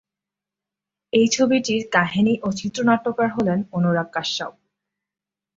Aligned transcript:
এই 1.13 1.27
ছবিটির 1.27 1.81
কাহিনি 1.91 2.33
ও 2.43 2.47
চিত্রনাট্যকার 2.51 3.29
হলেন 3.31 3.59
অনুরাগ 3.71 4.07
কাশ্যপ। 4.13 4.53